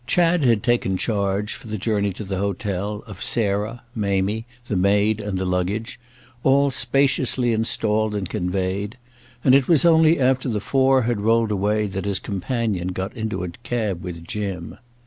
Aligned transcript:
Chad 0.07 0.43
had 0.43 0.63
taken 0.63 0.97
charge, 0.97 1.53
for 1.53 1.67
the 1.67 1.77
journey 1.77 2.11
to 2.13 2.23
the 2.23 2.39
hotel, 2.39 3.03
of 3.05 3.21
Sarah, 3.21 3.83
Mamie, 3.93 4.47
the 4.65 4.75
maid 4.75 5.19
and 5.21 5.37
the 5.37 5.45
luggage, 5.45 5.99
all 6.43 6.71
spaciously 6.71 7.53
installed 7.53 8.15
and 8.15 8.27
conveyed; 8.27 8.97
and 9.43 9.53
it 9.53 9.67
was 9.67 9.85
only 9.85 10.19
after 10.19 10.49
the 10.49 10.59
four 10.59 11.03
had 11.03 11.21
rolled 11.21 11.51
away 11.51 11.85
that 11.85 12.05
his 12.05 12.17
companion 12.17 12.87
got 12.87 13.13
into 13.15 13.43
a 13.43 13.49
cab 13.49 14.01
with 14.01 14.25
Jim. 14.27 14.79